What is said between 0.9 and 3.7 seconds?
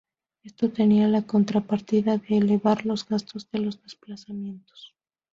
la contrapartida de elevar los gastos de